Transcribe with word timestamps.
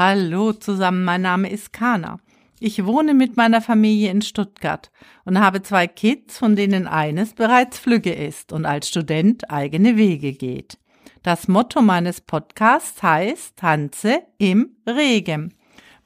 Hallo 0.00 0.52
zusammen, 0.52 1.02
mein 1.02 1.22
Name 1.22 1.50
ist 1.50 1.72
Kana. 1.72 2.20
Ich 2.60 2.86
wohne 2.86 3.14
mit 3.14 3.36
meiner 3.36 3.60
Familie 3.60 4.12
in 4.12 4.22
Stuttgart 4.22 4.92
und 5.24 5.40
habe 5.40 5.60
zwei 5.62 5.88
Kids, 5.88 6.38
von 6.38 6.54
denen 6.54 6.86
eines 6.86 7.32
bereits 7.34 7.80
flügge 7.80 8.14
ist 8.14 8.52
und 8.52 8.64
als 8.64 8.88
Student 8.88 9.50
eigene 9.50 9.96
Wege 9.96 10.34
geht. 10.34 10.78
Das 11.24 11.48
Motto 11.48 11.82
meines 11.82 12.20
Podcasts 12.20 13.02
heißt 13.02 13.56
Tanze 13.56 14.22
im 14.38 14.76
Regen. 14.86 15.52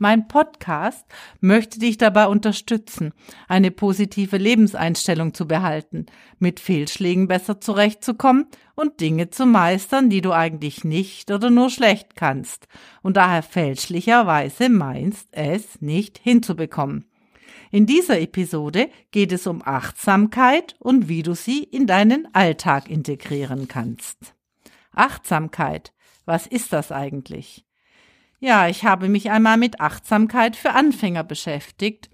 Mein 0.02 0.26
Podcast 0.26 1.06
möchte 1.40 1.78
dich 1.78 1.96
dabei 1.96 2.26
unterstützen, 2.26 3.12
eine 3.46 3.70
positive 3.70 4.36
Lebenseinstellung 4.36 5.32
zu 5.32 5.46
behalten, 5.46 6.06
mit 6.40 6.58
Fehlschlägen 6.58 7.28
besser 7.28 7.60
zurechtzukommen 7.60 8.46
und 8.74 9.00
Dinge 9.00 9.30
zu 9.30 9.46
meistern, 9.46 10.10
die 10.10 10.20
du 10.20 10.32
eigentlich 10.32 10.82
nicht 10.82 11.30
oder 11.30 11.50
nur 11.50 11.70
schlecht 11.70 12.16
kannst 12.16 12.66
und 13.02 13.16
daher 13.16 13.44
fälschlicherweise 13.44 14.70
meinst, 14.70 15.28
es 15.30 15.80
nicht 15.80 16.18
hinzubekommen. 16.18 17.04
In 17.70 17.86
dieser 17.86 18.20
Episode 18.20 18.90
geht 19.12 19.30
es 19.30 19.46
um 19.46 19.62
Achtsamkeit 19.64 20.74
und 20.80 21.08
wie 21.08 21.22
du 21.22 21.36
sie 21.36 21.62
in 21.62 21.86
deinen 21.86 22.26
Alltag 22.34 22.90
integrieren 22.90 23.68
kannst. 23.68 24.34
Achtsamkeit, 24.90 25.92
was 26.24 26.48
ist 26.48 26.72
das 26.72 26.90
eigentlich? 26.90 27.64
Ja, 28.44 28.66
ich 28.66 28.84
habe 28.84 29.08
mich 29.08 29.30
einmal 29.30 29.56
mit 29.56 29.80
Achtsamkeit 29.80 30.56
für 30.56 30.72
Anfänger 30.72 31.22
beschäftigt, 31.22 32.10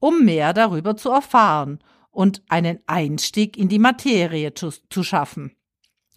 um 0.00 0.24
mehr 0.24 0.52
darüber 0.54 0.96
zu 0.96 1.08
erfahren 1.10 1.78
und 2.10 2.42
einen 2.48 2.80
Einstieg 2.88 3.56
in 3.56 3.68
die 3.68 3.78
Materie 3.78 4.54
zu, 4.54 4.70
zu 4.90 5.04
schaffen. 5.04 5.54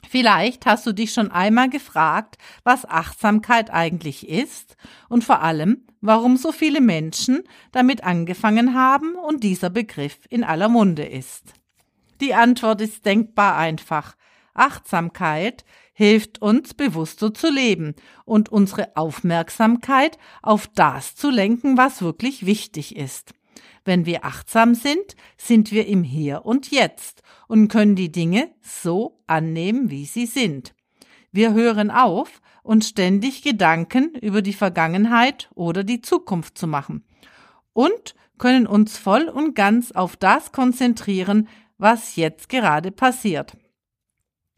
Vielleicht 0.09 0.65
hast 0.65 0.87
du 0.87 0.93
dich 0.93 1.13
schon 1.13 1.29
einmal 1.29 1.69
gefragt, 1.69 2.39
was 2.63 2.89
Achtsamkeit 2.89 3.69
eigentlich 3.69 4.27
ist 4.27 4.77
und 5.09 5.23
vor 5.23 5.43
allem, 5.43 5.85
warum 6.01 6.37
so 6.37 6.51
viele 6.51 6.81
Menschen 6.81 7.43
damit 7.71 8.03
angefangen 8.03 8.73
haben 8.73 9.13
und 9.13 9.43
dieser 9.43 9.69
Begriff 9.69 10.21
in 10.27 10.43
aller 10.43 10.69
Munde 10.69 11.05
ist. 11.05 11.53
Die 12.19 12.33
Antwort 12.33 12.81
ist 12.81 13.05
denkbar 13.05 13.57
einfach. 13.57 14.15
Achtsamkeit 14.55 15.65
hilft 15.95 16.41
uns 16.41 16.73
bewusster 16.73 17.33
zu 17.33 17.49
leben 17.49 17.95
und 18.25 18.49
unsere 18.49 18.95
Aufmerksamkeit 18.95 20.19
auf 20.43 20.67
das 20.67 21.15
zu 21.15 21.31
lenken, 21.31 21.77
was 21.77 22.01
wirklich 22.01 22.45
wichtig 22.45 22.95
ist. 22.95 23.33
Wenn 23.85 24.05
wir 24.05 24.25
achtsam 24.25 24.75
sind, 24.75 25.15
sind 25.37 25.71
wir 25.71 25.87
im 25.87 26.03
Hier 26.03 26.45
und 26.45 26.69
Jetzt 26.69 27.23
und 27.47 27.69
können 27.69 27.95
die 27.95 28.11
Dinge 28.11 28.51
so 28.61 29.23
annehmen, 29.25 29.89
wie 29.89 30.05
sie 30.05 30.25
sind. 30.25 30.75
Wir 31.31 31.53
hören 31.53 31.91
auf, 31.91 32.41
uns 32.61 32.89
ständig 32.89 33.41
Gedanken 33.41 34.15
über 34.15 34.41
die 34.41 34.53
Vergangenheit 34.53 35.49
oder 35.55 35.83
die 35.83 36.01
Zukunft 36.01 36.57
zu 36.57 36.67
machen 36.67 37.05
und 37.73 38.15
können 38.37 38.67
uns 38.67 38.97
voll 38.97 39.29
und 39.29 39.55
ganz 39.55 39.91
auf 39.91 40.17
das 40.17 40.51
konzentrieren, 40.51 41.47
was 41.77 42.15
jetzt 42.17 42.49
gerade 42.49 42.91
passiert. 42.91 43.55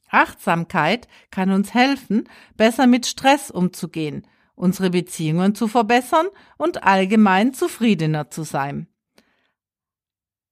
Achtsamkeit 0.09 1.07
kann 1.31 1.51
uns 1.51 1.73
helfen, 1.73 2.29
besser 2.55 2.87
mit 2.87 3.05
Stress 3.05 3.51
umzugehen, 3.51 4.25
unsere 4.55 4.89
Beziehungen 4.89 5.55
zu 5.55 5.67
verbessern 5.67 6.27
und 6.57 6.83
allgemein 6.83 7.53
zufriedener 7.53 8.29
zu 8.29 8.43
sein. 8.43 8.87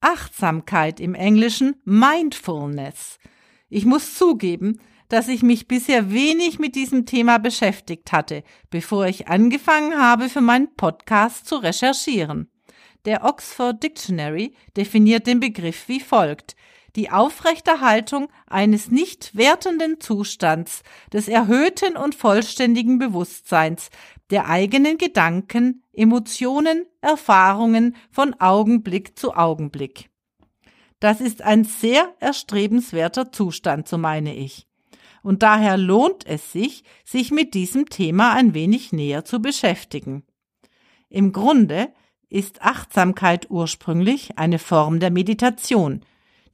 Achtsamkeit 0.02 1.00
im 1.00 1.16
Englischen 1.16 1.76
Mindfulness. 1.84 3.18
Ich 3.70 3.86
muss 3.86 4.14
zugeben, 4.14 4.80
dass 5.10 5.28
ich 5.28 5.44
mich 5.44 5.68
bisher 5.68 6.12
wenig 6.12 6.60
mit 6.60 6.76
diesem 6.76 7.06
Thema 7.06 7.38
beschäftigt 7.38 8.12
hatte, 8.12 8.44
bevor 8.70 9.08
ich 9.08 9.28
angefangen 9.28 10.00
habe, 10.00 10.30
für 10.30 10.42
meinen 10.42 10.76
Podcast 10.76 11.48
zu 11.48 11.56
recherchieren. 11.56 12.50
Der 13.06 13.24
Oxford 13.24 13.82
Dictionary 13.82 14.56
definiert 14.76 15.28
den 15.28 15.40
Begriff 15.40 15.88
wie 15.88 16.00
folgt 16.00 16.56
die 16.96 17.12
Aufrechterhaltung 17.12 18.30
eines 18.48 18.90
nicht 18.90 19.36
wertenden 19.36 20.00
Zustands, 20.00 20.84
des 21.12 21.28
erhöhten 21.28 21.98
und 21.98 22.16
vollständigen 22.16 23.00
Bewusstseins, 23.00 23.90
der 24.30 24.48
eigenen 24.48 24.98
Gedanken, 24.98 25.84
Emotionen, 25.94 26.86
Erfahrungen 27.02 27.96
von 28.10 28.34
Augenblick 28.40 29.18
zu 29.20 29.36
Augenblick. 29.36 30.10
Das 31.00 31.22
ist 31.22 31.42
ein 31.42 31.66
sehr 31.66 32.16
erstrebenswerter 32.20 33.32
Zustand, 33.32 33.88
so 33.88 33.98
meine 33.98 34.34
ich. 34.34 34.66
Und 35.22 35.44
daher 35.44 35.78
lohnt 35.78 36.26
es 36.26 36.52
sich, 36.52 36.84
sich 37.04 37.32
mit 37.32 37.54
diesem 37.54 37.90
Thema 37.90 38.34
ein 38.34 38.54
wenig 38.54 38.94
näher 38.94 39.26
zu 39.26 39.42
beschäftigen. 39.42 40.24
Im 41.10 41.34
Grunde 41.34 41.90
ist 42.30 42.62
Achtsamkeit 42.62 43.50
ursprünglich 43.50 44.38
eine 44.38 44.60
Form 44.60 45.00
der 45.00 45.12
Meditation, 45.12 46.02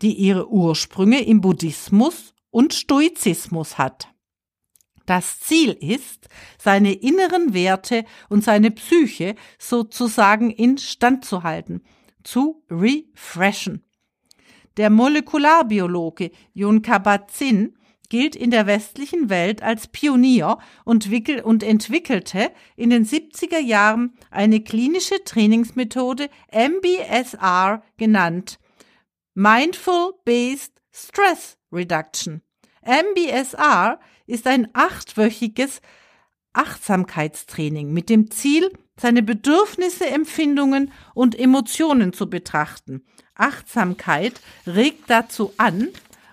die 0.01 0.13
ihre 0.13 0.49
Ursprünge 0.49 1.23
im 1.23 1.41
Buddhismus 1.41 2.33
und 2.49 2.73
Stoizismus 2.73 3.77
hat. 3.77 4.09
Das 5.05 5.39
Ziel 5.39 5.71
ist, 5.71 6.27
seine 6.57 6.93
inneren 6.93 7.53
Werte 7.53 8.05
und 8.29 8.43
seine 8.43 8.71
Psyche 8.71 9.35
sozusagen 9.57 10.51
instand 10.51 11.25
zu 11.25 11.43
halten, 11.43 11.81
zu 12.23 12.63
refreshen. 12.69 13.83
Der 14.77 14.89
Molekularbiologe 14.89 16.31
Jon 16.53 16.81
Kabat-Zinn 16.81 17.75
gilt 18.09 18.35
in 18.35 18.51
der 18.51 18.67
westlichen 18.67 19.29
Welt 19.29 19.63
als 19.63 19.87
Pionier 19.87 20.57
und, 20.83 21.09
und 21.43 21.63
entwickelte 21.63 22.51
in 22.75 22.89
den 22.89 23.05
70er 23.05 23.59
Jahren 23.59 24.13
eine 24.29 24.61
klinische 24.61 25.23
Trainingsmethode 25.23 26.29
MBSR 26.51 27.83
genannt, 27.97 28.59
Mindful 29.33 30.15
Based 30.25 30.73
Stress 30.91 31.57
Reduction. 31.71 32.41
MBSR 32.83 33.97
ist 34.27 34.45
ein 34.45 34.67
achtwöchiges 34.73 35.79
Achtsamkeitstraining 36.51 37.93
mit 37.93 38.09
dem 38.09 38.29
Ziel, 38.29 38.73
seine 38.99 39.23
Bedürfnisse, 39.23 40.05
Empfindungen 40.07 40.91
und 41.13 41.39
Emotionen 41.39 42.11
zu 42.11 42.29
betrachten. 42.29 43.05
Achtsamkeit 43.33 44.41
regt 44.67 45.09
dazu 45.09 45.53
an, 45.55 45.87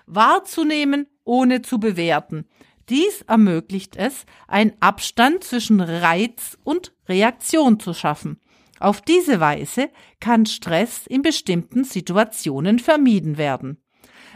wahrzunehmen, 0.05 1.07
ohne 1.23 1.61
zu 1.61 1.79
bewerten. 1.79 2.49
Dies 2.89 3.21
ermöglicht 3.21 3.95
es, 3.95 4.25
einen 4.45 4.73
Abstand 4.81 5.45
zwischen 5.45 5.79
Reiz 5.79 6.57
und 6.65 6.93
Reaktion 7.07 7.79
zu 7.79 7.93
schaffen. 7.93 8.41
Auf 8.79 9.01
diese 9.01 9.39
Weise 9.39 9.89
kann 10.19 10.45
Stress 10.45 11.05
in 11.07 11.21
bestimmten 11.21 11.83
Situationen 11.83 12.79
vermieden 12.79 13.37
werden. 13.37 13.83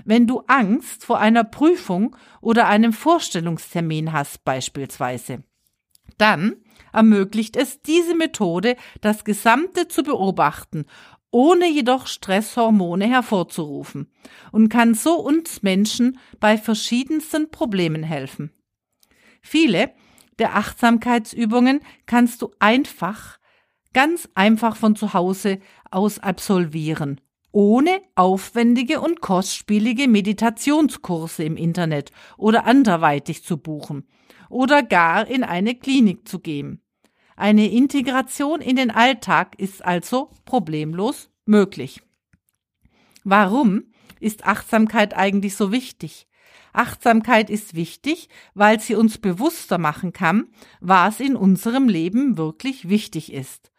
Wenn 0.05 0.27
du 0.27 0.43
Angst 0.47 1.05
vor 1.05 1.19
einer 1.19 1.43
Prüfung 1.43 2.15
oder 2.41 2.67
einem 2.67 2.93
Vorstellungstermin 2.93 4.11
hast 4.11 4.43
beispielsweise, 4.43 5.43
dann 6.17 6.57
ermöglicht 6.91 7.55
es 7.55 7.81
diese 7.81 8.15
Methode, 8.15 8.75
das 9.01 9.23
Gesamte 9.23 9.87
zu 9.87 10.03
beobachten, 10.03 10.85
ohne 11.31 11.67
jedoch 11.67 12.05
Stresshormone 12.07 13.07
hervorzurufen 13.07 14.11
und 14.51 14.69
kann 14.69 14.93
so 14.93 15.15
uns 15.15 15.63
Menschen 15.63 16.19
bei 16.39 16.57
verschiedensten 16.57 17.49
Problemen 17.49 18.03
helfen. 18.03 18.51
Viele 19.41 19.91
der 20.39 20.55
Achtsamkeitsübungen 20.55 21.81
kannst 22.05 22.41
du 22.41 22.51
einfach 22.59 23.39
ganz 23.93 24.29
einfach 24.35 24.75
von 24.75 24.95
zu 24.95 25.13
Hause 25.13 25.59
aus 25.91 26.19
absolvieren, 26.19 27.21
ohne 27.51 28.01
aufwendige 28.15 28.99
und 28.99 29.21
kostspielige 29.21 30.07
Meditationskurse 30.07 31.43
im 31.43 31.55
Internet 31.55 32.11
oder 32.37 32.65
anderweitig 32.65 33.43
zu 33.43 33.57
buchen 33.57 34.07
oder 34.49 34.83
gar 34.83 35.27
in 35.27 35.43
eine 35.43 35.75
Klinik 35.75 36.27
zu 36.27 36.39
gehen. 36.39 36.81
Eine 37.35 37.69
Integration 37.69 38.61
in 38.61 38.75
den 38.75 38.91
Alltag 38.91 39.59
ist 39.59 39.83
also 39.83 40.29
problemlos 40.45 41.29
möglich. 41.45 42.01
Warum 43.23 43.85
ist 44.19 44.45
Achtsamkeit 44.45 45.15
eigentlich 45.15 45.55
so 45.55 45.71
wichtig? 45.71 46.27
Achtsamkeit 46.73 47.49
ist 47.49 47.75
wichtig, 47.75 48.29
weil 48.55 48.79
sie 48.79 48.95
uns 48.95 49.19
bewusster 49.19 49.77
machen 49.77 50.11
kann, 50.11 50.47
was 50.81 51.19
in 51.19 51.35
unserem 51.35 51.87
Leben 51.87 52.37
wirklich 52.37 52.89
wichtig 52.89 53.31
ist. 53.31 53.72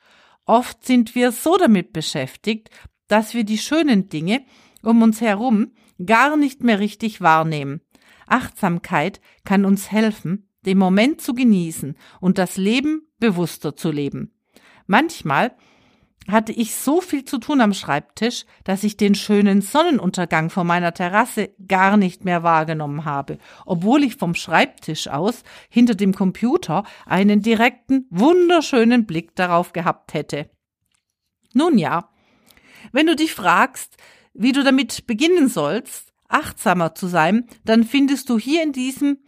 Oft 0.47 0.85
sind 0.85 1.15
wir 1.15 1.33
so 1.33 1.57
damit 1.57 1.93
beschäftigt, 1.93 2.71
dass 3.09 3.35
wir 3.35 3.45
die 3.45 3.59
schönen 3.59 4.09
Dinge 4.09 4.45
um 4.83 5.03
uns 5.03 5.21
herum 5.21 5.73
gar 6.05 6.37
nicht 6.37 6.63
mehr 6.63 6.79
richtig 6.79 7.21
wahrnehmen. 7.21 7.81
Achtsamkeit 8.27 9.21
kann 9.45 9.65
uns 9.65 9.91
helfen, 9.91 10.49
den 10.67 10.79
Moment 10.79 11.21
zu 11.21 11.35
genießen 11.35 11.97
und 12.21 12.39
das 12.39 12.57
Leben 12.57 13.09
bewusster 13.19 13.77
zu 13.77 13.91
leben. 13.91 14.33
Manchmal 14.87 15.57
hatte 16.29 16.53
ich 16.53 16.75
so 16.75 17.01
viel 17.01 17.25
zu 17.25 17.39
tun 17.39 17.61
am 17.61 17.75
Schreibtisch, 17.75 18.45
dass 18.65 18.85
ich 18.85 18.97
den 18.97 19.15
schönen 19.15 19.61
Sonnenuntergang 19.61 20.51
vor 20.51 20.65
meiner 20.65 20.95
Terrasse 20.95 21.51
gar 21.67 21.97
nicht 21.97 22.25
mehr 22.25 22.43
wahrgenommen 22.43 23.05
habe, 23.05 23.39
obwohl 23.67 24.05
ich 24.05 24.17
vom 24.17 24.35
Schreibtisch 24.35 25.09
aus 25.09 25.43
hinter 25.69 25.95
dem 25.95 26.15
Computer 26.15 26.85
einen 27.07 27.43
direkten, 27.43 28.07
wunderschönen 28.11 29.07
Blick 29.07 29.35
darauf 29.35 29.73
gehabt 29.73 30.15
hätte. 30.15 30.49
Nun 31.53 31.79
ja, 31.79 32.09
wenn 32.93 33.07
du 33.07 33.17
dich 33.17 33.35
fragst, 33.35 33.97
wie 34.33 34.53
du 34.53 34.65
damit 34.65 35.07
beginnen 35.07 35.49
sollst, 35.49 36.13
achtsamer 36.29 36.95
zu 36.95 37.07
sein, 37.07 37.47
dann 37.65 37.85
findest 37.85 38.29
du 38.29 38.39
hier 38.39 38.63
in 38.63 38.73
diesem 38.73 39.19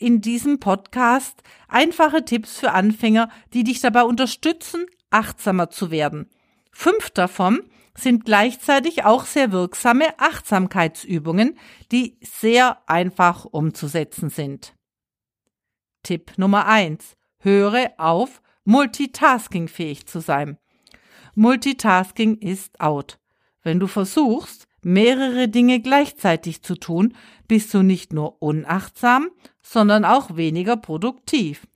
in 0.00 0.20
diesem 0.20 0.60
Podcast 0.60 1.42
einfache 1.66 2.24
Tipps 2.24 2.56
für 2.56 2.70
Anfänger, 2.70 3.30
die 3.52 3.64
dich 3.64 3.80
dabei 3.80 4.04
unterstützen, 4.04 4.86
achtsamer 5.10 5.70
zu 5.70 5.90
werden. 5.90 6.28
Fünf 6.72 7.10
davon 7.10 7.62
sind 7.96 8.24
gleichzeitig 8.24 9.04
auch 9.04 9.24
sehr 9.24 9.52
wirksame 9.52 10.18
Achtsamkeitsübungen, 10.18 11.58
die 11.90 12.18
sehr 12.22 12.88
einfach 12.88 13.44
umzusetzen 13.44 14.30
sind. 14.30 14.74
Tipp 16.02 16.32
Nummer 16.36 16.66
eins: 16.66 17.16
Höre 17.38 17.92
auf, 17.98 18.40
multitaskingfähig 18.64 20.06
zu 20.06 20.20
sein. 20.20 20.58
Multitasking 21.34 22.38
ist 22.38 22.80
out. 22.80 23.18
Wenn 23.62 23.80
du 23.80 23.86
versuchst, 23.86 24.66
mehrere 24.82 25.48
Dinge 25.48 25.80
gleichzeitig 25.80 26.62
zu 26.62 26.74
tun, 26.76 27.14
bist 27.48 27.72
du 27.74 27.82
nicht 27.82 28.12
nur 28.12 28.40
unachtsam, 28.42 29.30
sondern 29.62 30.04
auch 30.04 30.36
weniger 30.36 30.76
produktiv. 30.76 31.66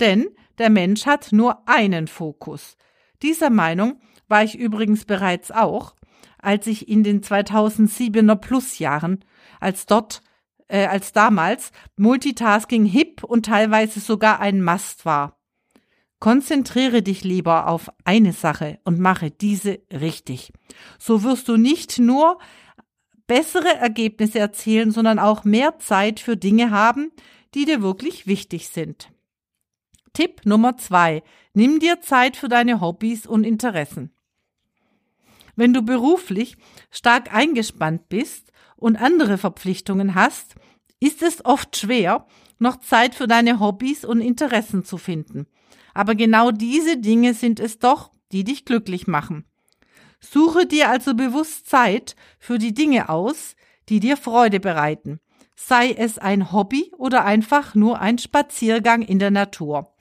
Denn 0.00 0.28
der 0.58 0.70
Mensch 0.70 1.06
hat 1.06 1.32
nur 1.32 1.68
einen 1.68 2.08
Fokus. 2.08 2.76
Dieser 3.22 3.50
Meinung 3.50 4.00
war 4.28 4.44
ich 4.44 4.58
übrigens 4.58 5.04
bereits 5.04 5.50
auch, 5.50 5.94
als 6.38 6.66
ich 6.66 6.88
in 6.88 7.02
den 7.02 7.22
2007er 7.22 8.36
Plusjahren, 8.36 9.24
als 9.60 9.86
dort, 9.86 10.22
äh, 10.68 10.86
als 10.86 11.12
damals 11.12 11.72
Multitasking 11.96 12.84
hip 12.84 13.24
und 13.24 13.46
teilweise 13.46 14.00
sogar 14.00 14.40
ein 14.40 14.62
Must 14.62 15.04
war. 15.04 15.38
Konzentriere 16.20 17.02
dich 17.02 17.22
lieber 17.22 17.68
auf 17.68 17.90
eine 18.04 18.32
Sache 18.32 18.80
und 18.84 18.98
mache 18.98 19.30
diese 19.30 19.80
richtig. 19.92 20.52
So 20.98 21.22
wirst 21.22 21.48
du 21.48 21.56
nicht 21.56 21.98
nur 21.98 22.38
bessere 23.28 23.76
Ergebnisse 23.76 24.40
erzielen, 24.40 24.90
sondern 24.90 25.20
auch 25.20 25.44
mehr 25.44 25.78
Zeit 25.78 26.18
für 26.18 26.36
Dinge 26.36 26.72
haben, 26.72 27.12
die 27.54 27.66
dir 27.66 27.82
wirklich 27.82 28.26
wichtig 28.26 28.68
sind. 28.68 29.12
Tipp 30.12 30.42
Nummer 30.44 30.76
zwei. 30.76 31.22
Nimm 31.54 31.80
dir 31.80 32.00
Zeit 32.00 32.36
für 32.36 32.48
deine 32.48 32.80
Hobbys 32.80 33.26
und 33.26 33.44
Interessen. 33.44 34.12
Wenn 35.56 35.72
du 35.72 35.82
beruflich 35.82 36.56
stark 36.90 37.34
eingespannt 37.34 38.08
bist 38.08 38.52
und 38.76 38.96
andere 38.96 39.38
Verpflichtungen 39.38 40.14
hast, 40.14 40.54
ist 41.00 41.22
es 41.22 41.44
oft 41.44 41.76
schwer, 41.76 42.26
noch 42.58 42.80
Zeit 42.80 43.14
für 43.14 43.26
deine 43.26 43.60
Hobbys 43.60 44.04
und 44.04 44.20
Interessen 44.20 44.84
zu 44.84 44.98
finden. 44.98 45.46
Aber 45.94 46.14
genau 46.14 46.50
diese 46.50 46.96
Dinge 46.96 47.34
sind 47.34 47.60
es 47.60 47.78
doch, 47.78 48.12
die 48.30 48.44
dich 48.44 48.64
glücklich 48.64 49.06
machen. 49.06 49.44
Suche 50.20 50.66
dir 50.66 50.90
also 50.90 51.14
bewusst 51.14 51.68
Zeit 51.68 52.16
für 52.38 52.58
die 52.58 52.74
Dinge 52.74 53.08
aus, 53.08 53.56
die 53.88 54.00
dir 54.00 54.16
Freude 54.16 54.60
bereiten, 54.60 55.20
sei 55.54 55.90
es 55.92 56.18
ein 56.18 56.52
Hobby 56.52 56.92
oder 56.98 57.24
einfach 57.24 57.74
nur 57.74 58.00
ein 58.00 58.18
Spaziergang 58.18 59.02
in 59.02 59.18
der 59.18 59.30
Natur. 59.30 59.94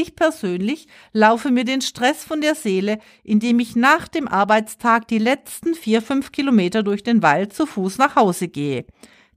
Ich 0.00 0.14
persönlich 0.14 0.86
laufe 1.12 1.50
mir 1.50 1.64
den 1.64 1.80
Stress 1.80 2.22
von 2.22 2.40
der 2.40 2.54
Seele, 2.54 3.00
indem 3.24 3.58
ich 3.58 3.74
nach 3.74 4.06
dem 4.06 4.28
Arbeitstag 4.28 5.08
die 5.08 5.18
letzten 5.18 5.74
vier, 5.74 6.02
fünf 6.02 6.30
Kilometer 6.30 6.84
durch 6.84 7.02
den 7.02 7.20
Wald 7.20 7.52
zu 7.52 7.66
Fuß 7.66 7.98
nach 7.98 8.14
Hause 8.14 8.46
gehe. 8.46 8.86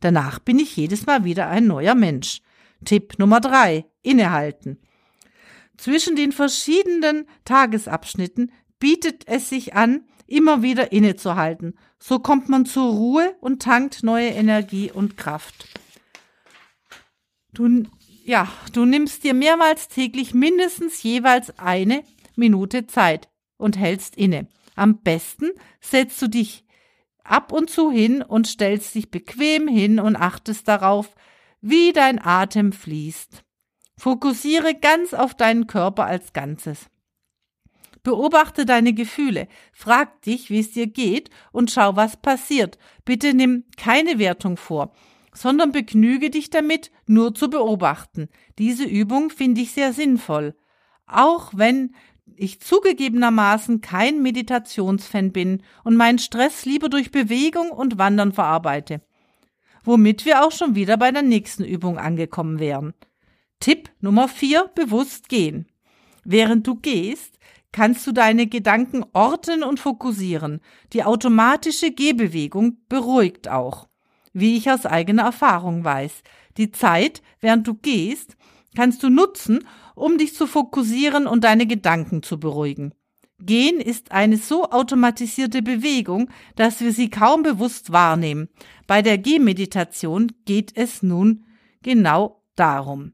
Danach 0.01 0.37
bin 0.37 0.59
ich 0.59 0.77
jedes 0.77 1.07
Mal 1.07 1.23
wieder 1.23 1.47
ein 1.47 1.65
neuer 1.65 1.95
Mensch. 1.95 2.41
Tipp 2.85 3.17
Nummer 3.17 3.41
drei: 3.41 3.85
Innehalten. 4.03 4.77
Zwischen 5.77 6.15
den 6.15 6.31
verschiedenen 6.31 7.25
Tagesabschnitten 7.43 8.51
bietet 8.77 9.23
es 9.25 9.49
sich 9.49 9.73
an, 9.73 10.05
immer 10.27 10.61
wieder 10.61 10.91
innezuhalten. 10.91 11.73
So 11.97 12.19
kommt 12.19 12.49
man 12.49 12.67
zur 12.67 12.91
Ruhe 12.91 13.35
und 13.41 13.63
tankt 13.63 14.03
neue 14.03 14.29
Energie 14.29 14.91
und 14.91 15.17
Kraft. 15.17 15.65
Du, 17.51 17.83
ja, 18.23 18.47
du 18.73 18.85
nimmst 18.85 19.23
dir 19.23 19.33
mehrmals 19.33 19.87
täglich 19.87 20.33
mindestens 20.33 21.01
jeweils 21.03 21.57
eine 21.59 22.03
Minute 22.35 22.87
Zeit 22.87 23.29
und 23.57 23.77
hältst 23.77 24.15
inne. 24.15 24.47
Am 24.75 25.01
besten 25.01 25.51
setzt 25.79 26.21
du 26.21 26.27
dich 26.27 26.63
ab 27.23 27.51
und 27.51 27.69
zu 27.69 27.91
hin 27.91 28.21
und 28.21 28.47
stellst 28.47 28.95
dich 28.95 29.11
bequem 29.11 29.67
hin 29.67 29.99
und 29.99 30.15
achtest 30.15 30.67
darauf, 30.67 31.15
wie 31.61 31.93
dein 31.93 32.19
Atem 32.23 32.71
fließt. 32.71 33.43
Fokussiere 33.97 34.73
ganz 34.75 35.13
auf 35.13 35.35
deinen 35.35 35.67
Körper 35.67 36.05
als 36.05 36.33
Ganzes. 36.33 36.87
Beobachte 38.03 38.65
deine 38.65 38.93
Gefühle, 38.93 39.47
frag 39.73 40.23
dich, 40.23 40.49
wie 40.49 40.59
es 40.59 40.71
dir 40.71 40.87
geht 40.87 41.29
und 41.51 41.69
schau, 41.69 41.95
was 41.95 42.17
passiert. 42.17 42.79
Bitte 43.05 43.35
nimm 43.35 43.65
keine 43.77 44.17
Wertung 44.17 44.57
vor, 44.57 44.91
sondern 45.33 45.71
begnüge 45.71 46.29
dich 46.29 46.49
damit, 46.49 46.91
nur 47.05 47.33
zu 47.33 47.49
beobachten. 47.49 48.29
Diese 48.57 48.83
Übung 48.83 49.29
finde 49.29 49.61
ich 49.61 49.71
sehr 49.71 49.93
sinnvoll. 49.93 50.55
Auch 51.07 51.51
wenn 51.55 51.95
ich 52.35 52.59
zugegebenermaßen 52.59 53.81
kein 53.81 54.21
Meditationsfan 54.21 55.31
bin 55.31 55.63
und 55.83 55.95
meinen 55.95 56.19
Stress 56.19 56.65
lieber 56.65 56.89
durch 56.89 57.11
Bewegung 57.11 57.69
und 57.69 57.97
Wandern 57.97 58.31
verarbeite. 58.31 59.01
Womit 59.83 60.25
wir 60.25 60.43
auch 60.43 60.51
schon 60.51 60.75
wieder 60.75 60.97
bei 60.97 61.11
der 61.11 61.23
nächsten 61.23 61.63
Übung 61.63 61.97
angekommen 61.97 62.59
wären. 62.59 62.93
Tipp 63.59 63.89
Nummer 63.99 64.27
vier: 64.27 64.69
bewusst 64.75 65.29
gehen. 65.29 65.67
Während 66.23 66.67
du 66.67 66.75
gehst, 66.75 67.39
kannst 67.71 68.05
du 68.05 68.11
deine 68.11 68.47
Gedanken 68.47 69.05
orten 69.13 69.63
und 69.63 69.79
fokussieren. 69.79 70.61
Die 70.93 71.03
automatische 71.03 71.91
Gehbewegung 71.91 72.77
beruhigt 72.89 73.49
auch. 73.49 73.87
Wie 74.33 74.57
ich 74.57 74.69
aus 74.69 74.85
eigener 74.85 75.23
Erfahrung 75.23 75.83
weiß. 75.83 76.23
Die 76.57 76.71
Zeit, 76.71 77.21
während 77.39 77.67
du 77.67 77.73
gehst, 77.75 78.37
kannst 78.75 79.03
du 79.03 79.09
nutzen, 79.09 79.65
um 79.95 80.17
dich 80.17 80.35
zu 80.35 80.47
fokussieren 80.47 81.27
und 81.27 81.43
deine 81.43 81.67
Gedanken 81.67 82.23
zu 82.23 82.39
beruhigen. 82.39 82.93
Gehen 83.39 83.79
ist 83.79 84.11
eine 84.11 84.37
so 84.37 84.69
automatisierte 84.69 85.61
Bewegung, 85.61 86.29
dass 86.55 86.79
wir 86.79 86.93
sie 86.93 87.09
kaum 87.09 87.41
bewusst 87.41 87.91
wahrnehmen. 87.91 88.49
Bei 88.85 89.01
der 89.01 89.17
Gehmeditation 89.17 90.31
geht 90.45 90.77
es 90.77 91.01
nun 91.01 91.45
genau 91.81 92.43
darum. 92.55 93.13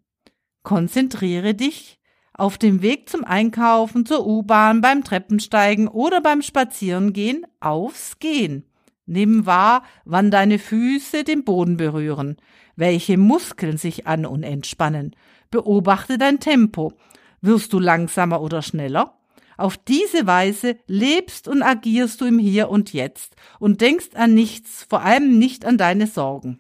Konzentriere 0.63 1.53
dich 1.53 1.99
auf 2.33 2.57
dem 2.57 2.81
Weg 2.81 3.09
zum 3.09 3.23
Einkaufen, 3.23 4.05
zur 4.05 4.27
U-Bahn, 4.27 4.81
beim 4.81 5.03
Treppensteigen 5.03 5.87
oder 5.87 6.21
beim 6.21 6.41
Spazierengehen 6.41 7.47
aufs 7.59 8.19
Gehen. 8.19 8.66
Nimm 9.07 9.45
wahr, 9.45 9.83
wann 10.03 10.31
deine 10.31 10.59
Füße 10.59 11.23
den 11.23 11.45
Boden 11.45 11.77
berühren, 11.77 12.35
welche 12.75 13.17
Muskeln 13.17 13.77
sich 13.77 14.05
an 14.05 14.25
und 14.25 14.43
entspannen. 14.43 15.15
Beobachte 15.49 16.17
dein 16.17 16.41
Tempo. 16.41 16.93
Wirst 17.39 17.71
du 17.71 17.79
langsamer 17.79 18.41
oder 18.41 18.61
schneller? 18.61 19.17
Auf 19.55 19.77
diese 19.77 20.27
Weise 20.27 20.77
lebst 20.87 21.47
und 21.47 21.63
agierst 21.63 22.19
du 22.19 22.25
im 22.25 22.37
Hier 22.37 22.69
und 22.69 22.91
Jetzt 22.91 23.35
und 23.59 23.79
denkst 23.79 24.09
an 24.13 24.33
nichts, 24.33 24.85
vor 24.87 25.01
allem 25.01 25.39
nicht 25.39 25.63
an 25.65 25.77
deine 25.77 26.05
Sorgen. 26.05 26.59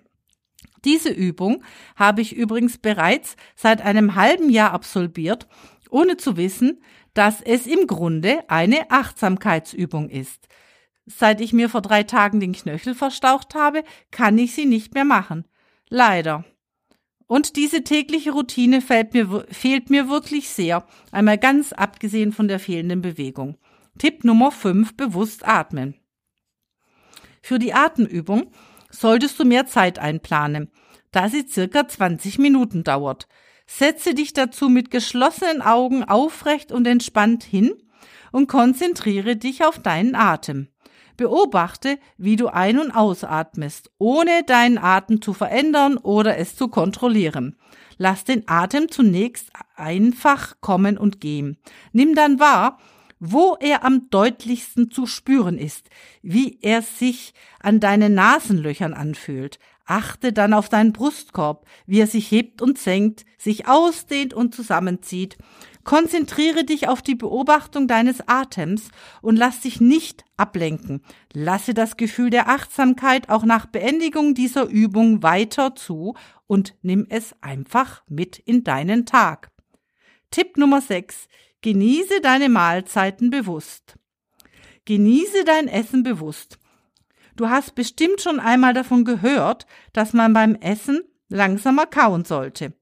Diese 0.85 1.09
Übung 1.09 1.63
habe 1.97 2.21
ich 2.21 2.33
übrigens 2.33 2.77
bereits 2.77 3.35
seit 3.55 3.81
einem 3.81 4.15
halben 4.15 4.49
Jahr 4.49 4.71
absolviert, 4.71 5.47
ohne 5.89 6.15
zu 6.15 6.37
wissen, 6.37 6.81
dass 7.13 7.41
es 7.41 7.67
im 7.67 7.87
Grunde 7.87 8.39
eine 8.47 8.89
Achtsamkeitsübung 8.89 10.09
ist. 10.09 10.47
Seit 11.09 11.39
ich 11.39 11.53
mir 11.53 11.69
vor 11.69 11.81
drei 11.81 12.03
Tagen 12.03 12.41
den 12.41 12.51
Knöchel 12.51 12.93
verstaucht 12.93 13.55
habe, 13.55 13.85
kann 14.11 14.37
ich 14.37 14.53
sie 14.53 14.65
nicht 14.65 14.93
mehr 14.93 15.05
machen. 15.05 15.45
Leider. 15.89 16.43
Und 17.27 17.55
diese 17.55 17.83
tägliche 17.83 18.31
Routine 18.31 18.81
fehlt 18.81 19.13
mir, 19.13 19.45
fehlt 19.49 19.89
mir 19.89 20.09
wirklich 20.09 20.49
sehr, 20.49 20.85
einmal 21.11 21.37
ganz 21.37 21.71
abgesehen 21.71 22.33
von 22.33 22.49
der 22.49 22.59
fehlenden 22.59 23.01
Bewegung. 23.01 23.57
Tipp 23.97 24.25
Nummer 24.25 24.51
5, 24.51 24.97
bewusst 24.97 25.47
atmen. 25.47 25.95
Für 27.41 27.57
die 27.57 27.73
Atemübung 27.73 28.51
solltest 28.89 29.39
du 29.39 29.45
mehr 29.45 29.65
Zeit 29.65 29.99
einplanen, 29.99 30.69
da 31.11 31.29
sie 31.29 31.47
circa 31.47 31.87
20 31.87 32.37
Minuten 32.37 32.83
dauert. 32.83 33.29
Setze 33.65 34.13
dich 34.13 34.33
dazu 34.33 34.67
mit 34.67 34.91
geschlossenen 34.91 35.61
Augen 35.61 36.03
aufrecht 36.03 36.73
und 36.73 36.85
entspannt 36.85 37.43
hin 37.43 37.73
und 38.31 38.47
konzentriere 38.47 39.37
dich 39.37 39.63
auf 39.63 39.79
deinen 39.79 40.15
Atem. 40.15 40.67
Beobachte, 41.17 41.99
wie 42.17 42.35
du 42.35 42.47
ein- 42.47 42.79
und 42.79 42.91
ausatmest, 42.91 43.91
ohne 43.97 44.43
deinen 44.45 44.77
Atem 44.77 45.21
zu 45.21 45.33
verändern 45.33 45.97
oder 45.97 46.37
es 46.37 46.55
zu 46.55 46.67
kontrollieren. 46.67 47.57
Lass 47.97 48.23
den 48.23 48.47
Atem 48.47 48.89
zunächst 48.89 49.51
einfach 49.75 50.55
kommen 50.61 50.97
und 50.97 51.19
gehen. 51.19 51.57
Nimm 51.91 52.15
dann 52.15 52.39
wahr, 52.39 52.77
wo 53.19 53.57
er 53.59 53.83
am 53.83 54.09
deutlichsten 54.09 54.91
zu 54.91 55.07
spüren 55.07 55.57
ist, 55.57 55.89
wie 56.21 56.59
er 56.61 56.81
sich 56.81 57.33
an 57.59 57.79
deinen 57.79 58.13
Nasenlöchern 58.13 58.93
anfühlt. 58.93 59.59
Achte 59.87 60.33
dann 60.33 60.53
auf 60.53 60.69
deinen 60.69 60.91
Brustkorb, 60.91 61.65
wie 61.85 62.01
er 62.01 62.07
sich 62.07 62.29
hebt 62.29 62.61
und 62.61 62.77
senkt, 62.77 63.25
sich 63.37 63.67
ausdehnt 63.67 64.33
und 64.33 64.53
zusammenzieht. 64.53 65.37
Konzentriere 65.85 66.65
dich 66.65 66.89
auf 66.89 67.01
die 67.01 67.15
Beobachtung 67.15 67.87
deines 67.87 68.27
Atems 68.27 68.89
und 69.21 69.37
lass 69.37 69.61
dich 69.61 69.79
nicht 69.79 70.25
ablenken. 70.35 71.01
Lasse 71.31 71.73
das 71.73 71.95
Gefühl 71.95 72.29
der 72.29 72.49
Achtsamkeit 72.49 73.29
auch 73.29 73.45
nach 73.45 73.65
Beendigung 73.65 74.33
dieser 74.33 74.65
Übung 74.65 75.23
weiter 75.23 75.75
zu 75.75 76.15
und 76.45 76.75
nimm 76.81 77.07
es 77.09 77.33
einfach 77.39 78.03
mit 78.09 78.37
in 78.37 78.65
deinen 78.65 79.05
Tag. 79.05 79.49
Tipp 80.29 80.57
Nummer 80.57 80.81
6. 80.81 81.29
Genieße 81.61 82.19
deine 82.21 82.49
Mahlzeiten 82.49 83.29
bewusst. 83.29 83.97
Genieße 84.83 85.45
dein 85.45 85.69
Essen 85.69 86.03
bewusst. 86.03 86.59
Du 87.37 87.49
hast 87.49 87.75
bestimmt 87.75 88.19
schon 88.19 88.39
einmal 88.39 88.73
davon 88.73 89.05
gehört, 89.05 89.67
dass 89.93 90.11
man 90.11 90.33
beim 90.33 90.55
Essen 90.55 91.01
langsamer 91.29 91.85
kauen 91.85 92.25
sollte. 92.25 92.73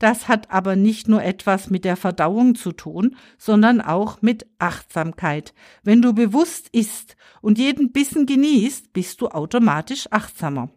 Das 0.00 0.26
hat 0.26 0.50
aber 0.50 0.74
nicht 0.74 1.06
nur 1.06 1.22
etwas 1.22 1.70
mit 1.70 1.84
der 1.84 1.96
Verdauung 1.96 2.56
zu 2.56 2.72
tun, 2.72 3.16
sondern 3.38 3.80
auch 3.80 4.20
mit 4.20 4.46
Achtsamkeit. 4.58 5.54
Wenn 5.84 6.02
du 6.02 6.12
bewusst 6.12 6.68
isst 6.72 7.16
und 7.40 7.56
jeden 7.56 7.92
Bissen 7.92 8.26
genießt, 8.26 8.92
bist 8.92 9.20
du 9.20 9.28
automatisch 9.28 10.08
achtsamer. 10.10 10.70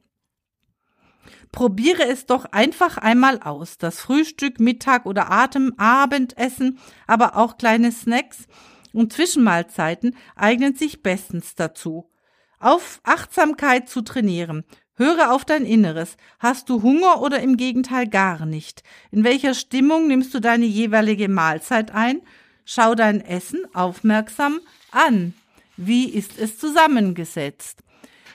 Probiere 1.52 2.04
es 2.04 2.28
doch 2.28 2.46
einfach 2.46 3.00
einmal 3.00 3.40
aus. 3.42 3.80
Das 3.80 4.00
Frühstück, 4.00 4.60
Mittag 4.60 5.08
oder 5.08 5.32
Atem, 5.32 5.74
Abendessen, 5.78 6.78
aber 7.08 7.36
auch 7.36 7.58
kleine 7.58 7.92
Snacks 7.92 8.46
und 8.94 9.12
Zwischenmahlzeiten 9.12 10.16
eignen 10.36 10.76
sich 10.76 11.02
bestens 11.02 11.56
dazu. 11.56 12.12
Auf 12.60 13.02
Achtsamkeit 13.04 13.88
zu 13.88 14.02
trainieren. 14.02 14.64
Höre 14.96 15.32
auf 15.32 15.46
dein 15.46 15.64
Inneres. 15.64 16.18
Hast 16.40 16.70
du 16.70 16.82
Hunger 16.82 17.22
oder 17.22 17.40
im 17.40 17.56
Gegenteil 17.56 18.08
gar 18.08 18.48
nicht? 18.48 18.82
In 19.12 19.24
welcher 19.24 19.54
Stimmung 19.54 20.08
nimmst 20.08 20.34
du 20.34 20.40
deine 20.40 20.66
jeweilige 20.66 21.30
Mahlzeit 21.30 21.92
ein? 21.92 22.22
Schau 22.66 22.96
dein 22.96 23.22
Essen 23.22 23.60
aufmerksam 23.76 24.60
an. 24.92 25.36
Wie 25.78 26.10
ist 26.10 26.40
es 26.40 26.58
zusammengesetzt? 26.58 27.84